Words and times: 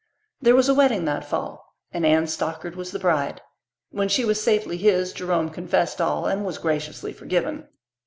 There 0.41 0.55
was 0.55 0.67
a 0.67 0.73
wedding 0.73 1.05
that 1.05 1.29
fall 1.29 1.75
and 1.91 2.03
Anne 2.03 2.25
Stockard 2.25 2.75
was 2.75 2.89
the 2.91 2.97
bride. 2.97 3.39
When 3.91 4.09
she 4.09 4.25
was 4.25 4.41
safely 4.41 4.77
his, 4.77 5.13
Jerome 5.13 5.49
confessed 5.49 6.01
all 6.01 6.25
and 6.25 6.43
was 6.43 6.57
graciously 6.57 7.13
forgiven. 7.13 7.67